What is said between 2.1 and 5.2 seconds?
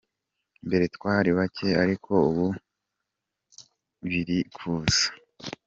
ubu biri kuza.